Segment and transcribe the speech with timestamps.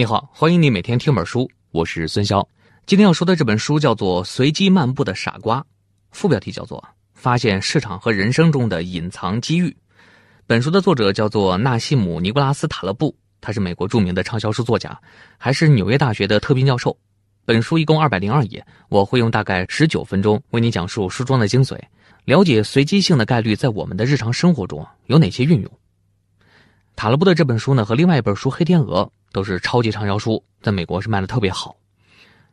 [0.00, 2.42] 你好，欢迎你每天听本书，我是孙潇。
[2.86, 5.60] 今天要说的这本书叫做《随机漫步的傻瓜》，
[6.10, 6.78] 副标题叫做
[7.12, 9.68] 《发现市场和人生中的隐藏机遇》。
[10.46, 14.98] 本书的作者叫做纳西姆·尼古拉斯·塔勒布，他是美国著名的畅销书作家，
[15.36, 16.96] 还是纽约大学的特聘教授。
[17.44, 21.78] 本书一共二百零二页，我会用大概十九分钟为你讲述书中的精髓，
[22.24, 25.70] 了解随机性的概率在我们的日常生活中有哪些运用。
[27.00, 29.04] 塔勒布的这本书呢，和另外一本书《黑天鹅》。
[29.32, 31.74] 都是超级畅销书，在美国是卖的特别好。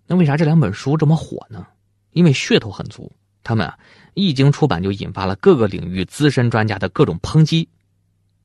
[0.06, 1.68] 那为啥这两本书这么火呢？
[2.12, 3.12] 因为噱头很足，
[3.44, 3.78] 他们啊
[4.14, 7.68] 一经出版就引发了各个领域资深专家的各种抨击。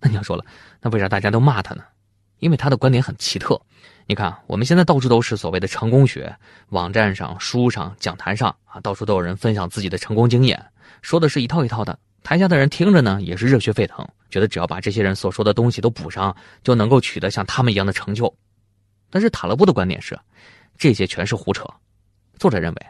[0.01, 0.45] 那你要说了，
[0.81, 1.85] 那为啥大家都骂他呢？
[2.41, 3.61] 因为他的观点很奇特。
[4.07, 6.37] 你看，我们现在到处都是所谓的成功学，
[6.71, 10.61] 网站上、书上、讲坛上啊，到处都有人分享自己的成功经验，
[11.01, 11.97] 说的是一套一套的。
[12.23, 18.33] 台下的人听着呢，也是热血沸腾，觉得只要把这些人所说的东西都补上，就能够取得像他们一样的成就。
[19.11, 20.19] 但是塔勒布的观点是，
[20.79, 21.65] 这些全是胡扯。
[22.39, 22.87] 作者认为，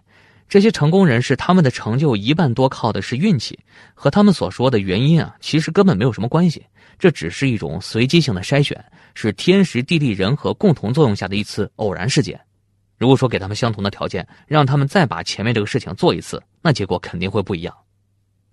[0.48, 3.58] 这些成功人士他们的成就一半多靠的是运气，
[3.94, 6.64] 和他们所说的原因啊，其实根本没有什么关系。
[6.98, 8.84] 这只是一种随机性的筛选，
[9.14, 12.38] 是天时地利人和共同作用下的一次偶然事件。
[12.98, 17.74] 如果说给他们相同的条件，让他们再把前面这个事情做一次，那结果肯定会不一样。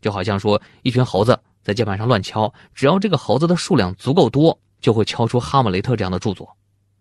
[0.02, 6.50] 就好像说，一群猴子在键盘上乱敲，只要这个猴子的数量足够多，就会敲出《哈姆雷特》这样的著作。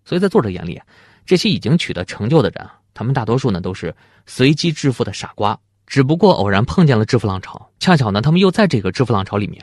[0.05, 0.81] 所以在作者眼里，
[1.27, 3.95] 这些已经取得成就的人，他们大多数呢都是
[4.27, 9.63] 随机致富的傻瓜，只不过偶然碰见了致富浪潮，恰巧呢他们又在这个致富浪潮里面，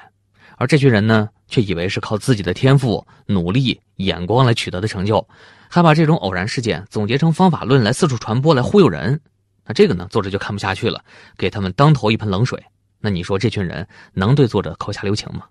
[0.58, 5.28] 而这群人呢却以为是靠自己的天赋、努力、眼光来取得的成就，
[5.68, 9.20] 还把这种偶然事件总结成方法论来四处传播，来忽悠人。
[9.66, 11.04] 那这个呢，作者就看不下去了，
[11.38, 12.64] 给他们当头一盆冷水。
[13.06, 15.46] 那你说这群人能对作者口下留情吗？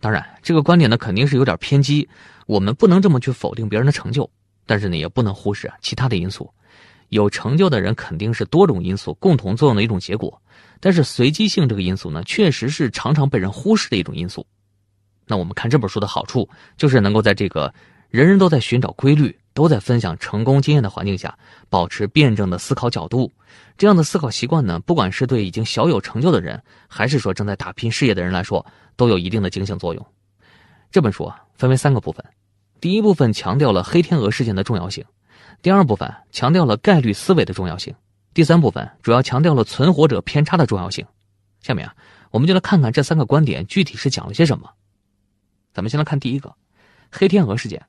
[0.00, 2.08] 当然，这个观点呢肯定是有点偏激。
[2.48, 4.28] 我们不能这么去否定别人的成就，
[4.66, 6.52] 但是呢也不能忽视其他的因素。
[7.10, 10.42] 有成就的人肯定是多种因素共同作用的一种结果，
[10.80, 14.44] 但是随机性这个因素呢，确实是常常被人忽视的一种因素。
[15.28, 17.72] 那我们看这本书的好处，就是能够在这个
[18.10, 19.38] 人人都在寻找规律。
[19.54, 21.38] 都在分享成功经验的环境下，
[21.70, 23.32] 保持辩证的思考角度。
[23.78, 28.66] 这样的思考习惯呢，不管是对已经小有成就的人，还是说正在打拼事业的人来说，
[28.96, 30.06] 都有一定的警醒作用。
[30.90, 32.24] 这本书啊，分为三个部分。
[32.80, 35.04] 第一部分强调了黑天鹅事件的重要性，
[35.62, 37.94] 第二部分强调了概率思维的重要性，
[38.34, 41.06] 第三部分主要强调了存活者偏差的重要性。
[41.62, 41.94] 下面啊，
[42.30, 44.68] 我们就来看看这三个观点具体是讲了些什么。
[45.72, 46.54] 咱们先来看第一个，
[47.10, 47.80] 黑天鹅事件。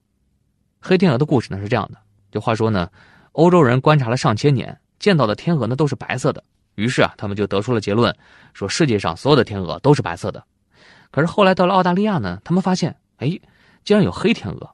[0.87, 1.97] 黑天鹅的故事呢是这样的，
[2.31, 2.87] 就话说呢，
[3.31, 6.43] 欧洲人观察了上千年，见到的天鹅呢都是白色的，
[6.75, 8.15] 于是啊，他们就得出了结论，
[8.53, 10.43] 说世界上所有的天鹅都是白色的。
[11.09, 13.39] 可是后来到了澳大利亚呢，他们发现，哎，
[13.83, 14.69] 竟然有黑天鹅。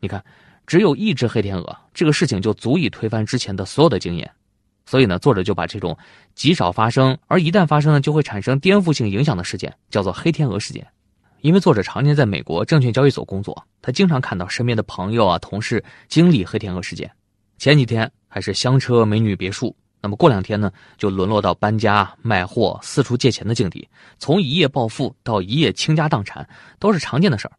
[0.00, 0.24] 你看，
[0.66, 4.30] 只有一只黑天鹅，这个事情就足以推翻之前的所有的经验。
[4.86, 5.94] 所以呢，作者就把这种
[6.34, 10.86] 极少发生，而一旦发生呢，就会产生颠覆性影响的事件，叫做黑天鹅事件。
[11.42, 17.10] 因为作者常年在美国证券交易所工作，他经常看到身边的朋友啊、同事经历黑天鹅事件。
[17.58, 23.88] 前几天还是香车美女别墅，那么过两天呢，就沦落到搬家、卖货、四处借钱的境地。
[24.20, 26.48] 从一夜暴富到一夜倾家荡产，
[26.78, 27.52] 都是常见的事儿。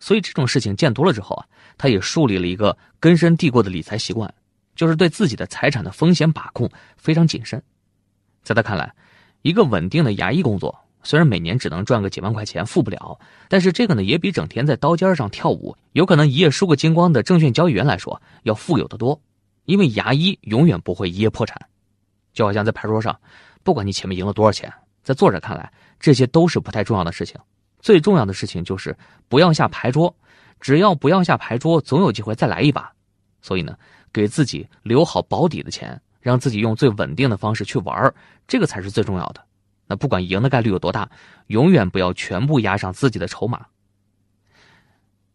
[0.00, 1.44] 所以这种事情见多了之后啊，
[1.76, 4.32] 他也树立了一个根深蒂固的理财习惯，
[4.74, 7.62] 就是对自己的财产的风险把控非常谨慎。
[8.42, 8.90] 在他看来，
[9.42, 10.74] 一个稳定的牙医工作。
[11.02, 13.18] 虽然每年只能赚个几万块钱，富不了，
[13.48, 19.20] 但是这个呢，也比整天在刀尖上跳舞，有可能一夜输个精光的证券交易员来说要富有的多。
[19.64, 21.56] 因为牙医永远不会一夜破产，
[22.32, 23.16] 就好像在牌桌上，
[23.62, 24.72] 不管你前面赢了多少钱，
[25.04, 27.40] 在作者看来，这些都是不太重要的事情。
[27.78, 28.96] 最重要的事情就是
[29.28, 30.12] 不要下牌桌，
[30.60, 32.92] 只要不要下牌桌，总有机会再来一把。
[33.40, 33.76] 所以呢，
[34.12, 38.12] 给自己留好保底的钱，让自己用最稳定的方式去玩，
[38.48, 39.44] 这个才是最重要的。
[39.92, 41.06] 那不管赢的概率有多大，
[41.48, 43.66] 永远不要全部压上自己的筹码。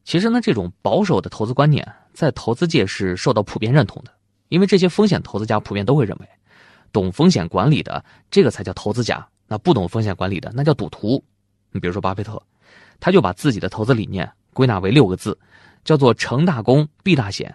[0.03, 4.11] 其实呢，这种保守的投资观念在投资界是受到普遍认同的，
[4.47, 6.27] 因为这些风险投资家普遍都会认为，
[6.91, 11.23] 懂风险管理的这个才叫投资家，那不懂风险管理的那叫赌徒。
[11.69, 12.41] 你比如说巴菲特，
[12.99, 15.37] 他就把自己的投资理念归纳为六个字，
[15.83, 17.53] 叫做成大功必大险。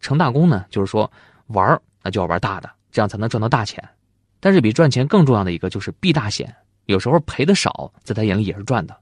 [0.00, 1.12] 成大功呢，就是说
[1.48, 3.86] 玩那就要玩大的，这样才能赚到大钱。
[4.44, 6.54] 但是比赚钱更重要的一个就是避大险，
[6.84, 8.94] 有时候赔的少，在他眼里也是赚的，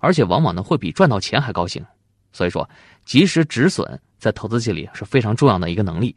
[0.00, 1.84] 而且往往呢会比赚到钱还高兴。
[2.32, 2.66] 所以说，
[3.04, 6.16] 及时止损在投资界里是非常重要的一个能力。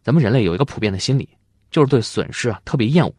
[0.00, 1.28] 咱们人类有一个普遍的心理，
[1.72, 3.12] 就是对损失啊特别厌恶，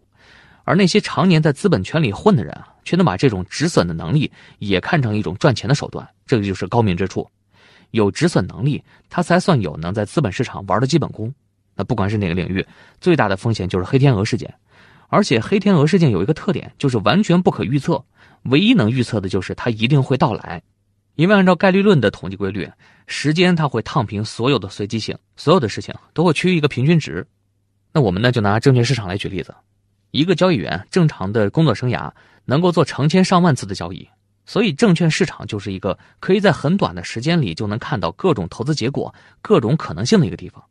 [0.64, 7.30] 而那些常年在资本圈里混的人啊，却能把这种止损的能力也看成一种赚钱的手段，这个就是高明之处。
[7.92, 11.34] 有止损能力，他才算有能在资本市场玩的基本功。
[11.76, 12.66] 那不管是哪个领域，
[13.02, 14.54] 最大的风险就是黑天鹅事件。
[15.10, 18.04] 而且黑天鹅事件有一个特点，就是完全不可预测。
[18.44, 20.62] 唯一能预测的就是它一定会到来，
[21.16, 22.70] 因为按照概率论的统计规律，
[23.06, 27.28] 时间它会烫平所有的随机性，所有的事情都会趋于一个平均值。
[27.92, 29.54] 那我们呢，就拿证券市场来举例子，
[30.12, 32.10] 一个交易员正常的工作生涯
[32.46, 34.08] 能够做成千上万次的交易，
[34.46, 40.64] 所以证券市场就是一个可以在很短的时间里就能看到各种投资结果、各种可能性的一个地方。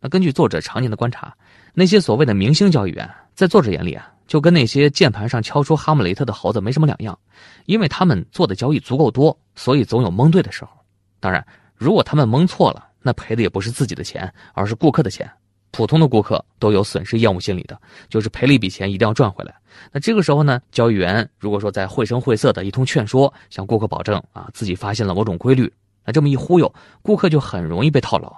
[0.00, 1.34] 那根据作者常年的观察，
[1.72, 7.18] 那些所谓的明星交易员，在作者眼里啊，就跟那些键盘上敲出哈姆雷特的猴子没什么两样，
[7.66, 10.70] 因为他们做的交易足够多，所以总有蒙对的时候。
[11.18, 11.44] 当然，
[11.74, 15.30] 如果他们蒙错了，那赔的也不是自己的钱，而是顾客的钱。
[15.72, 17.76] 普通的顾客都有损失厌恶心理的，
[18.08, 19.52] 就是赔了一笔钱一定要赚回来。
[19.90, 25.72] 那这个时候呢，交易员如果说在绘声绘色的一通劝说，向顾客保证啊自己发现了某种规律，
[26.04, 26.72] 那这么一忽悠，
[27.02, 28.32] 顾客就很容易被套牢。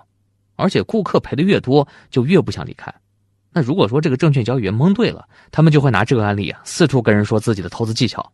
[0.54, 2.90] 而且顾客赔的越多，就越不想离开。
[3.56, 8.30] 那如果说这个证券交易员蒙对了，他们就会拿这个案例啊，四处跟人说自己的投资技巧。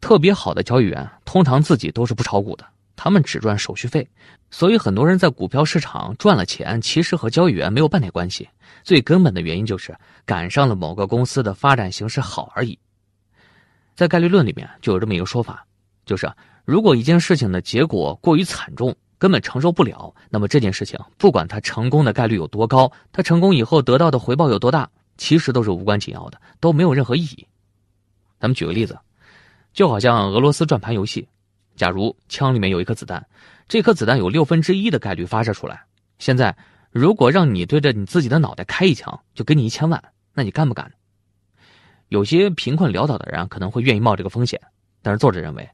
[0.00, 2.66] 特别好的交易员通常自己都是不炒股的，
[2.96, 4.04] 他们只赚手续费。
[4.50, 8.48] 所以很多人在股票市场赚了钱，其实和交易员没有半点关系。
[8.82, 12.76] 最根本的原因就是赶上了某个公司的发展形势好而已。
[13.94, 15.64] 在概率论里面就有这么一个说法，
[16.04, 16.28] 就是
[16.64, 18.92] 如果一件事情的结果过于惨重。
[19.22, 27.46] 根本承受不了，那么这件事情不管它成功的概率有多高，它成功以后得到的回报有多大，其实都是无关紧要的，都没有任何意义。
[28.40, 28.98] 咱们举个例子，
[29.72, 31.28] 就好像俄罗斯转盘游戏，
[31.76, 33.24] 假如枪里面有一颗子弹，
[33.68, 35.80] 这颗子弹有六分之一的概率发射出来。
[36.18, 36.52] 现在
[36.90, 40.02] 如果让你对着你自己的脑袋开一枪，就给你一千万，
[40.34, 40.90] 那你干不干？
[42.08, 44.60] 有些贫困潦倒的人可能会愿意冒这个风险，
[45.00, 45.70] 但是作者认为，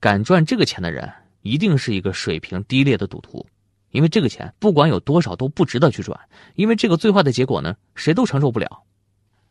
[0.00, 1.08] 敢赚这个钱的人。
[1.42, 3.46] 一定是一个水平低劣的赌徒，
[3.90, 6.18] 因为这个钱不管有多少都不值得去赚，
[6.54, 8.82] 因为这个最坏的结果呢，谁都承受不了。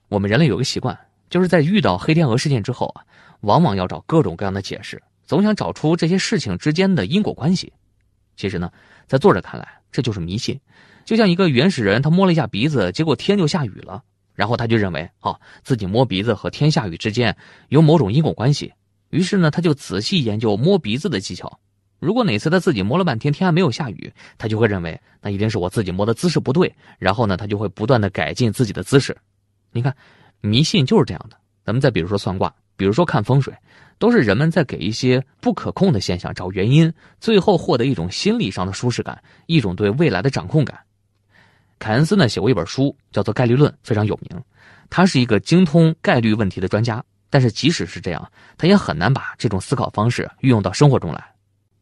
[0.10, 0.98] 我们人类有个习惯，
[1.30, 3.04] 就是在遇到黑天鹅事件之后啊，
[3.42, 7.74] 往往要找各种各样的解释，总想找出这些事情之间的因果关系。
[8.36, 8.72] 其实呢，
[9.08, 10.60] 在作者看来，这就是迷信。
[11.04, 14.04] 就像一个原始人，他摸了一下鼻子，结果天就下雨了，
[14.36, 17.36] 然后他就认为，哦，自己摸鼻子和天下雨之间
[17.70, 18.74] 有某种因果关系，
[19.10, 21.60] 于是呢，他就仔细研究摸鼻子的技巧。
[22.00, 26.74] 如果哪次他自己摸了半天，天还没有下雨，他就会认为那一定是我自己摸的姿势不对。
[27.00, 29.18] 然后呢，他就会不断的改进自己的姿势。
[29.72, 29.96] 你看，
[30.42, 31.38] 迷信就是这样的。
[31.66, 33.54] 咱们再比如说算卦，比如说看风水，
[33.98, 40.80] 都是人们在给一些不可控的现象找原因，最后获得一种心理上的舒适感，一种对未来的掌控感。
[41.80, 44.42] 凯恩斯呢写过一本书，叫做《概率论》，非常有名。
[44.90, 51.37] 他是一个精通概率问题的专家，但是即使是这样，他也很难把这种思考方式运用到生活中来。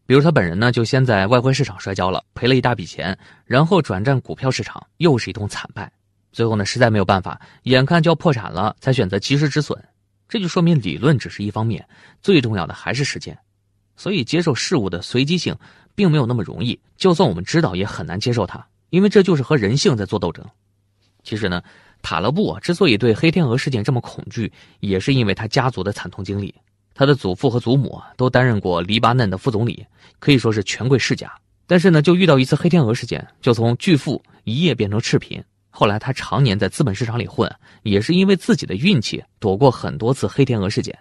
[0.06, 5.92] 比如他本人呢，就先在外汇市场摔跤了，赔了一大笔钱，然后转战股票市场，又是一通惨败。
[6.31, 9.81] 最后呢，实在没有办法，眼看就要破产了，才选择及时止损。
[10.28, 11.88] 这就说明理论只是一方面，
[12.22, 13.38] 最重要的还是实践。
[13.96, 15.56] 所以接受事物的随机性，
[15.96, 16.80] 并没有那么容易。
[16.98, 20.46] 就算我们知道，也很难接受它，因为这就是和人性在做斗争。
[21.24, 21.63] 其实呢，
[22.01, 24.51] 塔勒布之所以对黑天鹅事件这么恐惧，
[24.81, 26.54] 也是因为他家族的惨痛经历。
[26.96, 29.86] 他的祖父和祖母都担任过黎巴嫩的副总理，
[30.18, 31.30] 可以说是权贵世家。
[31.68, 35.44] 但是呢，就遇到一次黑天鹅事件，就从巨富一夜变成赤贫。
[35.70, 40.98] 后来他常年在资本市场里混，也是因为自己的运气躲过很多次黑天鹅事件。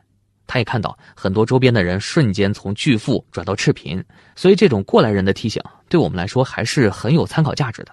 [0.49, 7.93] 他也看到很多周边的人瞬间从巨富转到赤贫，所以这种过来人的提醒对我们来说还是很有参考价值的。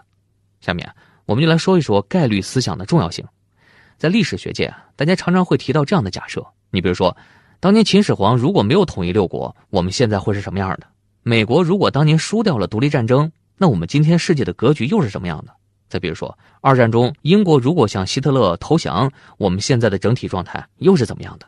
[0.60, 0.89] 下面
[1.25, 3.24] 我们就来说一说概率思想的重要性。
[4.00, 7.15] 在历史学界啊，大家常常会提到这样的假设，你比如说。
[7.62, 10.88] 当年秦始皇如果没有统一六国，我们现在会是什么样的？
[11.22, 15.53] 美国如果当年输掉了独立战争，那我们今天世界的格局又是什么样的？
[15.88, 21.46] 再比如说，二战中英国如果向希特勒投降，我们现在的整体状态又是怎么样的？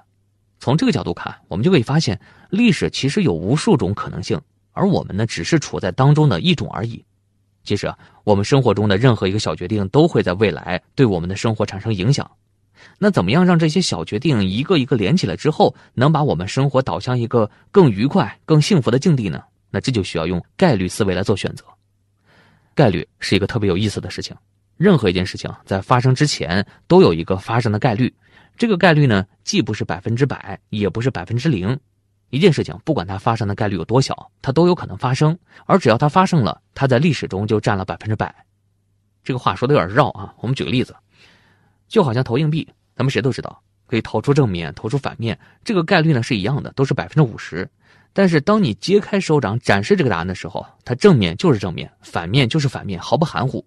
[0.59, 4.39] 从这个角度看，我们就可以发现，历史其实有无数种可能性，
[4.71, 7.03] 而我们呢，只是处在当中的一种而已。
[7.63, 12.29] 其实啊，我们生活中的任何一个小决定，都会在未来对我们的生活产生影响。
[12.99, 19.43] 那怎么样让这些小决定一个一个连起来之后，能把我们生活导向一个更愉快、更幸福的境地呢？
[19.69, 21.65] 那这就需要用概率思维来做选择。
[22.75, 24.35] 概率是一个特别有意思的事情，
[24.77, 28.13] 任何一件事情在发生之前都有一个发生的概率。
[28.55, 31.79] 这个概率呢，既不是百分之百，也不是百分之零。
[32.29, 35.37] 一件事情不管它发生的概率有多小，它都有可能发生。
[35.65, 38.33] 而只要它发生了，它在历史中就占了百分之百。
[39.23, 40.95] 这个话说的有点绕啊，我们举个例子。
[41.93, 47.69] 就好像投硬币，咱们谁都知道可以投出正面，投出反面，这个概率呢是一样的，都是百分之五十。
[48.13, 53.63] 但是当你揭开手掌展示这个答案的时候，它正面就是正面，反面就是反面，毫不含糊。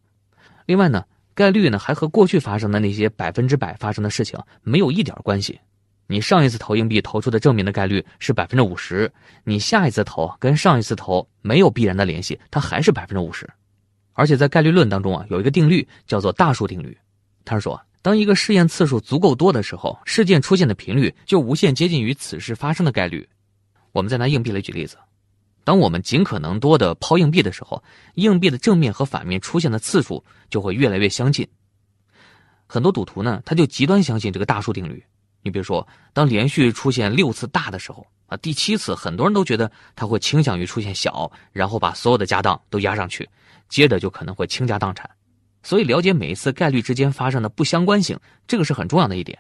[0.65, 1.05] 另外呢，
[1.37, 5.61] 概率呢还和过去发生的那些百分之百发生的事情没有一点关系。
[6.09, 9.09] 你上一次投硬币投出的正面的概率是百分之五十，
[9.45, 13.49] 你下一次投跟上一次投没有必然的联系，它还是百分之五十。
[14.15, 16.97] 而且在概率论当中啊，有一个定律叫做大数定律，
[17.45, 23.29] 他说，当一个试验次数足够多的时候，事件出现的频率就无限接近于此事发生的概率。
[23.91, 24.97] 我们再拿硬币来举例子，
[25.65, 27.83] 当我们尽可能多的抛硬币的时候，
[28.15, 31.45] 硬币的正面和反面出现的次数就会越来越相近。
[32.69, 35.05] 很多赌徒呢，他就极端相信这个大数定律。
[35.43, 43.29] 你比如说，当连续出现六次大的时候啊，第七次很多人都觉得他会倾向于出现小，然后把所有的家当都压上去，
[43.69, 45.11] 接着就可能会倾家荡产。
[45.67, 49.37] 所以，了解每一次概率之间发生的不相关性，这个是很重要的一点。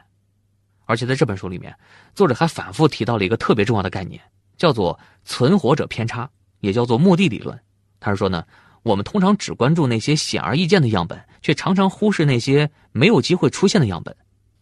[0.85, 1.73] 而且在这本书里面，
[2.16, 4.21] 作者还反复提到了一个特别重要的概念，
[4.56, 6.28] 叫做存活者偏差，
[6.59, 7.56] 也叫做目的理论。
[8.00, 8.45] 他是说呢，
[8.83, 14.12] 我们通常只关注那些显而易见的样本，却常常忽视那些没有机会出现的样本。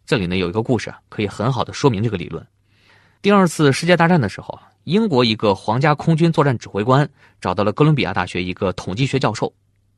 [0.04, 2.46] 这里呢有一个故事可以很好的说明这个理论。
[3.22, 7.08] 第二次世界大战的时候，英国一个皇家空军作战指挥官
[7.40, 9.50] 找到了哥伦比亚大学一个统计学教授，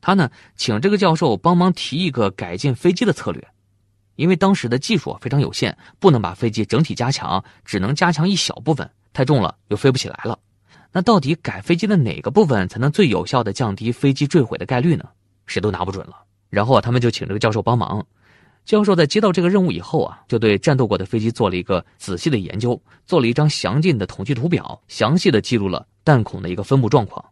[0.07, 3.45] 他呢请这个教授帮忙提一个改进飞机的策略，
[4.15, 10.39] 因为当时的技术非常有限，不能把飞机整体加强，只能加强一小部分，太重了又飞不起来了。
[10.93, 15.09] 那到底改飞机的哪个部分才能最有效的降低飞机坠毁的概率呢？
[15.45, 16.23] 谁都拿不准了。
[16.51, 18.07] 然后啊，他们就请这个教授帮忙。
[18.65, 27.25] 教授在接到这个任务以后啊，就对战斗过的飞机做了一个仔细的研究，做了一张详尽的统计图表，详细的记录了弹孔的一个分布状况。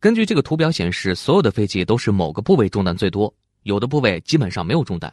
[0.00, 3.32] 根据这个图表显示，所有的飞机都是某个部位中弹最多，
[3.64, 5.12] 有的部位基本上没有中弹。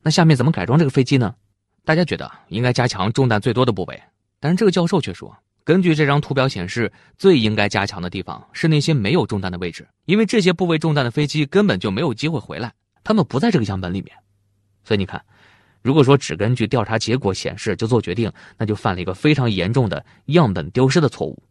[0.00, 1.34] 那下面怎么改装这个飞机呢？
[1.84, 4.02] 大家觉得应该加强中弹最多的部位，
[4.40, 12.72] 但是这个教授却说，根据这张图表显示，最应该加强的地方是那些没有中弹的位置，因为这些部位中弹的飞机根本就没有机会回来，
[13.04, 14.16] 他们不在这个样本里面。
[14.82, 15.22] 所以你看，
[15.82, 21.42] 如果说只根据调查结果显示就做决定，那就犯了一个非常严重的样本丢失的错误。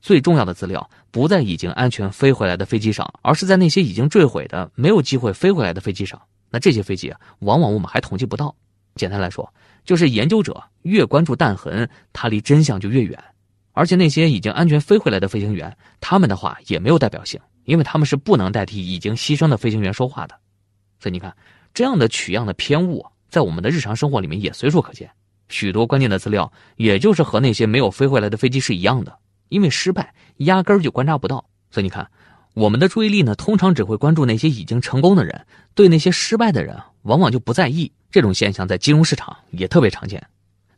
[0.00, 6.20] 最重要的资料不在已经安全飞回来的飞机上，而是在那些已经坠毁的、没有机会飞回来的飞机上。
[6.50, 8.54] 那这些飞机啊，往往我们还统计不到。
[8.94, 9.52] 简单来说，
[9.84, 13.22] 就是研究者越关注弹痕，他离真相就越远。
[13.72, 20.34] 而且那些已经安全飞回来的飞行员，他们的话也没有代表性，因为他们是不能代替已经牺牲的飞行员说话的。
[20.98, 21.34] 所以你看。
[21.74, 25.08] 这样的取样的偏误，在我们的日常生活里面也随处可见。
[25.48, 29.16] 许多关键的资料，也就是和那些没有飞回来的飞机是一样的，
[29.48, 31.44] 因为失败压根儿就观察不到。
[31.70, 32.08] 所以你看，
[32.54, 37.90] 我们的注意力呢，通常只会关注那些已经成功的人，对那些失败的人，往往就不在意。
[38.10, 40.24] 这种现象在金融市场也特别常见。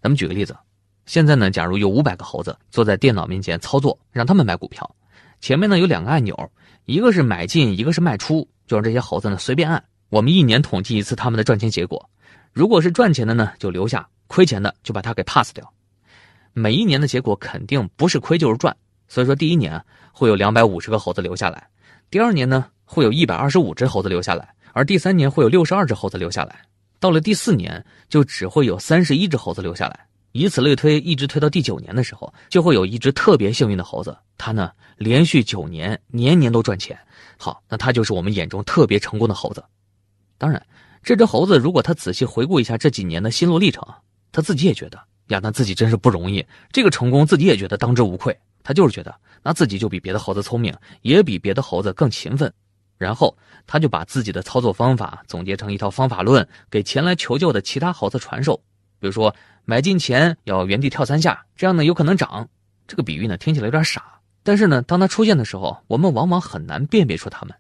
[0.03, 0.57] 咱们举个例子，
[1.07, 4.95] 现在呢，假如有五百个猴子坐在电脑面前操作，让他们买股票，
[5.41, 6.50] 前面呢有两个按钮，
[6.87, 9.83] 一个是买进，一个是卖出，就让这些猴子呢随便按。
[10.09, 12.11] 我们一年统计一次他们的赚钱结果，
[12.53, 15.73] 如果是赚钱的呢，就留下；亏钱的就把它给 pass 掉。
[16.52, 18.76] 每一年的结果肯定不是亏就是赚，
[19.09, 21.69] 所以说第一年会有两百五十个猴子留下来，
[22.11, 26.62] 第二年呢会有一百二十五只猴子留下来，而第三年会有六十二只猴子留下来，
[26.99, 36.99] 到了第四年就只会有三十一只猴子留下来，以此类推，一直推到第九年的时候，就会有一只特别幸运的猴子，它呢连续九年年年都赚钱。
[37.37, 39.64] 好，那它就是我们眼中特别成功的猴子。
[40.37, 40.61] 当然，
[41.02, 43.83] 这只猴子如果他仔细回顾一下这几年的心路历程，
[44.30, 44.99] 他自己也觉得
[45.30, 46.44] 呀，那自己真是不容易。
[46.70, 48.37] 这个成功自己也觉得当之无愧。
[48.62, 52.52] 他就是觉得那自己就比别的猴子聪明，也比别的猴子更勤奋。
[52.99, 53.34] 然后
[53.66, 58.60] 他就把自己的操作方法总结成一套方法论，给前来求救的其他猴子传授。
[58.99, 59.34] 比如说，
[59.64, 62.46] 买进前要原地跳三下，这样呢有可能涨。
[62.87, 67.54] 这个比喻呢听起来有点傻，但是呢，当他出现的时候，我们往往很难辨别出他们。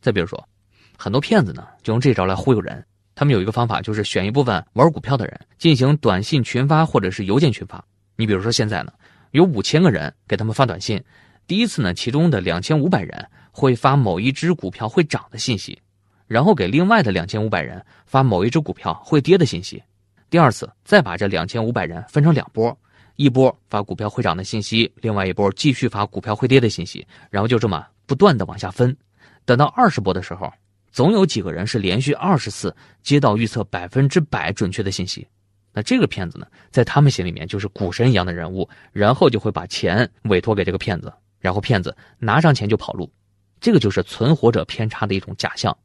[0.00, 0.48] 再比如说。
[0.96, 2.86] 很多骗子呢，就用这招来忽悠人。
[3.14, 7.84] 他们有一个方法，就是选一部分玩股票的人进行短信群发或者是邮件群发。
[8.16, 8.92] 你比如说现在呢，
[9.30, 11.02] 有五千个人给他们发短信，
[11.46, 15.80] 第一次呢，其中的两千五百人会发某一只股票会涨的信息，
[16.26, 19.82] 然后给另外的两千五百人发某一只股票会跌的信息。
[20.28, 22.76] 第二次再把这两千五百人分成两波，
[23.14, 28.96] 一波发股票会涨的信息，另外一波继续发股票会跌的信息，然后就这么不断的往下分。
[29.44, 30.52] 等到二十波的时候。
[30.94, 32.72] 总有几个人是连续二十次
[33.02, 35.26] 接到预测百分之百准确的信息，
[35.72, 43.12] 那这个骗子呢，在他们心里面就是股神一样的人物，然后就会把钱委托给这个骗子，然后骗子拿上钱就跑路，
[43.60, 45.76] 这个就是存活者偏差的一种假象。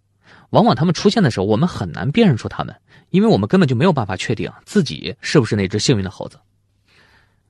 [0.51, 2.75] 往往他们出现的时候，我们很难辨认出他们，
[3.10, 6.38] 因为我们根本就没有办法确定自己是不是那只幸运的猴子。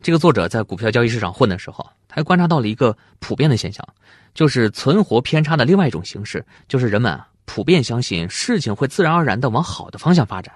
[0.01, 3.85] 这个作者在股票交易市场混的时候，他还观察到了一个普遍的现象，
[4.33, 10.53] 就是存活偏差的另外一种形式，就是人们啊普遍相信事情会自然而然的往好的方向发展。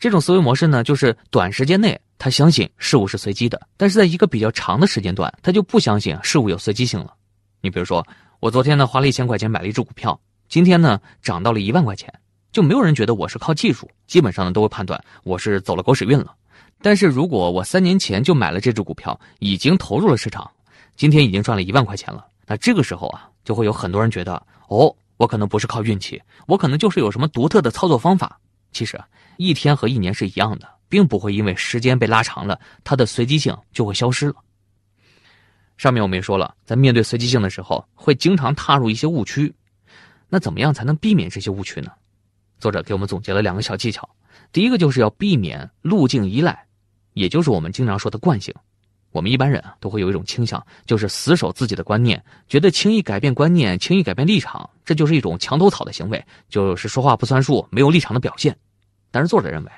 [0.00, 7.14] 这种思维模式呢，就是短时间内他相信事物是随机的，但是在一个比较长的时间段，他就不相信事物有随机性了。
[7.60, 8.04] 你比如说，
[8.40, 10.18] 我昨天呢花了一千块钱买了一只股票，
[10.48, 12.12] 今天呢涨到了一万块钱，
[12.50, 16.34] 就没有人觉得我是靠技术，基本上呢都会判断我是走了狗屎运了。
[16.82, 20.50] 但是如果我三年前就买了这只股票，已经投入了市场，
[20.96, 28.40] 今天已经赚了一万块钱了，那这个时候啊，就会有很多人觉得，哦，我可能不是靠运气，我可能就是有什么独特的操作方法。
[28.72, 29.00] 其实，
[29.36, 34.34] 一天和一年是一样的，并不会因为时间被拉长了，它的随机性就会消失了。
[35.76, 39.54] 上面我们也说了，在面对随机性的时候，会经常踏入一些误区。
[40.28, 41.92] 那怎么样才能避免这些误区呢？
[42.58, 44.10] 作者给我们总结了两个小技巧，
[44.50, 46.66] 第一个就是要避免路径依赖。
[47.12, 48.52] 也就是我们经常说的惯性，
[49.12, 58.56] 我们一般人都会有一种倾向，就是死守自己的观念，觉得轻易改变观念、轻易改变立场，这就是一种墙头草的行为，就是说话不算数、没有立场的表现。
[59.10, 59.70] 但是作者认为，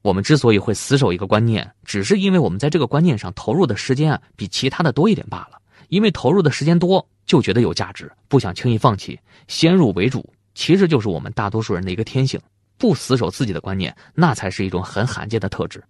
[0.00, 5.60] 我们之所以会死守一个观念，只是因为我们在这个观念上投入的时间啊比其他的多一点罢了。
[5.88, 9.18] 因为投入的时间多，就觉得有价值，不想轻易放弃，
[9.48, 12.40] 先入为主，其实就是我们大多数人的一个天性。
[12.76, 15.82] 不死守自己的观念，那才是一种很罕见的特质。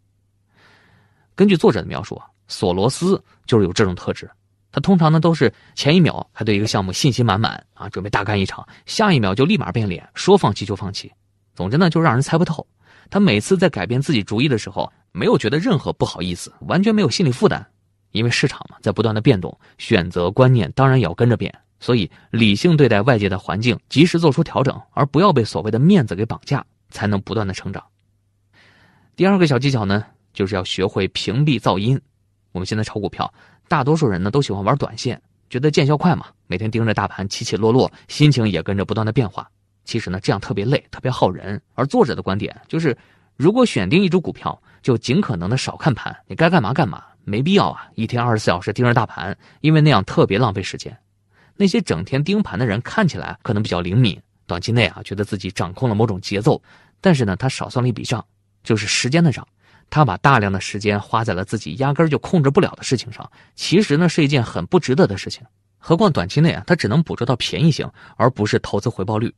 [1.34, 4.28] 根据作者的描述啊，索罗斯就是有这种特质。
[4.70, 11.10] 他通常呢都是前一秒还对一个项目信心满满啊，准备大干一场，下一秒就立马变脸，说放弃就放弃。
[11.54, 12.66] 总之呢，就让人猜不透。
[13.10, 17.66] 他每次在改变自己主意的时候，没有觉得任何不好意思，完全没有心理负担。
[18.10, 21.52] 因为市场嘛，在不断的变动，选择观念当然也要跟着变。
[21.80, 27.82] 所以理性对待外界的环境，及时做出调整，而不要被所谓的面子给绑架，才能不断的成长。
[29.16, 30.04] 第二个小技巧呢？
[30.34, 32.00] 就是要学会屏蔽噪音。
[32.52, 33.32] 我们现在炒股票，
[33.68, 39.48] 大多数人呢都喜欢玩短线，觉得见效快嘛，每天盯着大盘起起落落，心情也跟着不断的变化。
[39.84, 41.60] 其实呢，这样特别累，特别耗人。
[41.74, 42.96] 而作者的观点就是，
[43.36, 50.94] 如果选定一只股票，就尽可能的少看盘，你该干嘛干嘛，没必要啊，一天二十四小时盯着大盘，因为那样特别浪费时间。
[51.56, 56.60] 那些整天盯盘的人看起来可能比较灵敏，短期内啊觉得自己掌控了某种节奏，
[57.00, 58.24] 但是呢，他少算了一笔账，
[58.62, 59.46] 就是时间的账。
[59.90, 65.42] 他把大量的时间花在了自己压根儿就控制不了的事情上，其实呢是一件很不值得的事情。
[65.78, 69.32] 何况短期内啊，他只能捕捉到便宜性，而不是投资回报率。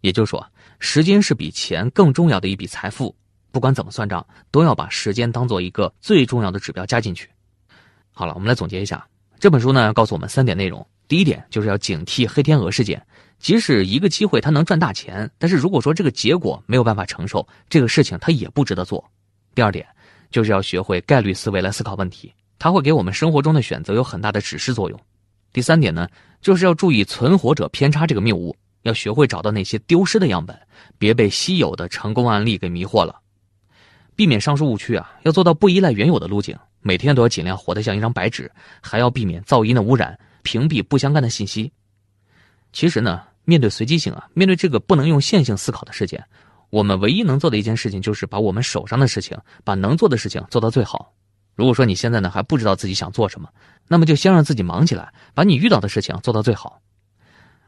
[0.00, 0.46] 也就是说，
[0.78, 3.14] 时间是比钱更重要的一笔财富。
[3.52, 7.28] 不管怎么算账，都要把时间当做一个最重要的指标加进去。
[8.12, 9.06] 好了，我们来总结一下
[9.38, 10.86] 这本书呢，告诉我们三点内容。
[11.08, 13.04] 第一点就是要警惕黑天鹅事件，
[13.40, 19.04] 即使一个机会它能赚大钱，但是如果说这个结果没有办法承受，这个事情它也不值得做。
[19.54, 19.86] 第二点，
[20.30, 25.00] 就是要学会概率思维来思考问题，它会给我们生活中的选择有很大的指示作用。
[25.52, 26.08] 第三点呢，
[26.40, 30.56] 就是要注意存活者偏差这个谬误，要学会找到那些丢失的样本，
[30.98, 33.20] 别被稀有的成功案例给迷惑了。
[34.14, 41.72] 避免上述误区啊，要做到不依赖原有的路径，每天都要尽量活得像一张白纸，还要避免噪音的污染，屏蔽不相干的信息。
[42.72, 46.24] 其实呢，面对随机性啊，面对这个不能用线性思考的事件。
[46.70, 51.12] 我们唯一能做的一件事情，就是把我们手上的事情，把能做的事情做到最好。
[51.56, 53.48] 如果说你现在呢还不知道自己想做什么，
[53.88, 56.80] 那么就先让自己忙起来，把你遇到的事情做到最好。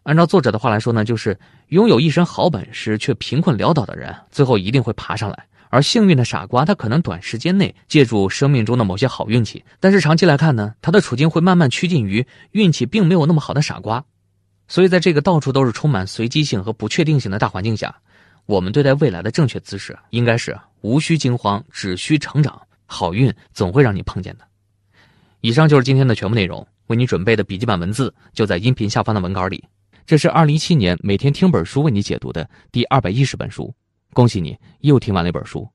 [0.05, 1.39] 按照作者的话来说呢，就是
[1.69, 5.37] 拥有一身好本事却贫困潦倒的人，最后一定会爬上来；
[5.69, 14.05] 而幸运的傻瓜，他可能短时间内借助生命中的某些好运气，但是长期来看呢，他的处境会慢慢趋近于运气并没有那么好的傻瓜。
[14.69, 17.95] 所以，在这个到处都是充满随机性和不确定性的大环境下。
[18.47, 22.61] 我们对待未来的正确姿势，应该是无需惊慌，只需成长。
[22.87, 24.45] 好运总会让你碰见的。
[25.41, 29.65] 以上就是今天的全部内容，为你准备的笔记本文字就在音频下方的文稿里。
[30.05, 33.75] 这是二零一七年每天听本书为你解读的第二百一十本书，
[34.13, 35.67] 恭喜你又听完了一本书。